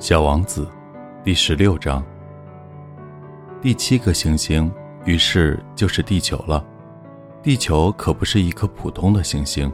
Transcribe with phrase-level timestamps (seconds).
[0.00, 0.64] 小王子，
[1.24, 2.04] 第十六章。
[3.60, 4.72] 第七个行星，
[5.04, 6.64] 于是就是地球了。
[7.42, 9.72] 地球可不是一颗普通的行星，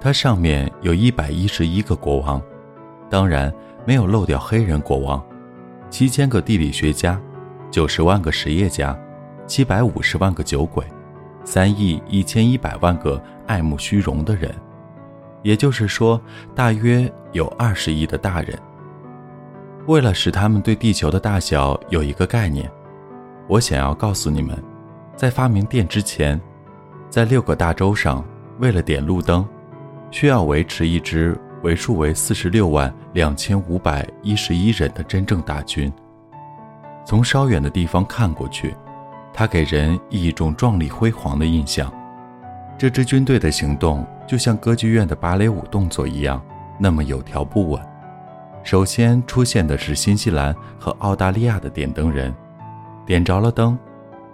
[0.00, 2.40] 它上面有一百一十一个国王，
[3.10, 3.52] 当然
[3.84, 5.22] 没有漏掉黑人国王。
[5.90, 7.20] 七千个地理学家，
[7.70, 8.98] 九十万个实业家，
[9.46, 10.82] 七百五十万个酒鬼，
[11.44, 14.54] 三亿一千一百万个爱慕虚荣的人，
[15.42, 16.18] 也就是说，
[16.54, 18.58] 大约有二十亿的大人。
[19.86, 22.70] 为了使他们对地球的大小有一个概念，
[23.48, 24.56] 我想要告诉你们，
[25.16, 26.40] 在发明电之前，
[27.08, 28.24] 在六个大洲上，
[28.58, 29.46] 为了点路灯，
[30.10, 35.92] 需要维持一支为数为四十六万两千五百一十一人的真正大军。
[37.04, 38.76] 从稍远的地方看过去，
[39.32, 41.92] 它给人以一种壮丽辉煌的印象。
[42.78, 46.40] 这支军队的行动就像歌剧院的芭蕾舞动作一样，
[46.78, 47.89] 那么有条不紊。
[48.62, 52.34] 首先出现的是新西兰和澳大利亚的点灯人，
[53.06, 53.78] 点着了灯，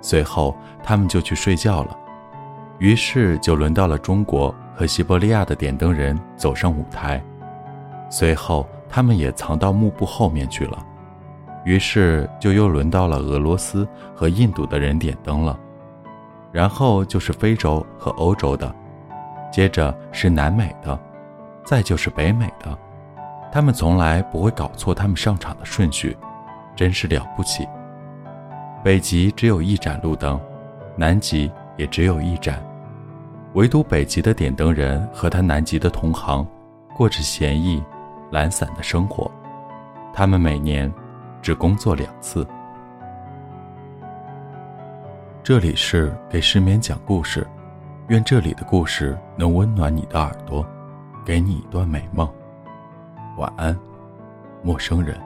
[0.01, 1.97] 随后他们就去睡觉了。
[2.79, 7.23] 于是就轮到了中国和西伯利亚的点灯人走上舞台，
[8.11, 10.85] 随后他们也藏到幕布后面去了。
[11.65, 15.59] 于是就又轮到了俄罗斯和印度的人点灯了，
[16.53, 18.73] 然后就是非洲和欧洲的，
[19.51, 20.99] 接着是南美的，
[21.65, 22.79] 再就是北美的。
[23.57, 26.15] 他们从来不会搞错他们上场的顺序，
[26.77, 27.67] 真是了不起。
[28.85, 30.39] 北极只有一盏路灯，
[30.95, 32.63] 南极也只有一盏，
[33.55, 36.47] 唯独北极的点灯人和他南极的同行，
[36.95, 37.83] 过着闲逸、
[38.31, 39.31] 懒散的生活。
[40.13, 40.93] 他们每年
[41.41, 42.47] 只工作两次。
[45.43, 47.47] 这里是给失眠讲故事，
[48.09, 50.63] 愿这里的故事能温暖你的耳朵，
[51.25, 52.31] 给你一段美梦。
[53.37, 53.79] 晚安，
[54.63, 55.26] 陌生人。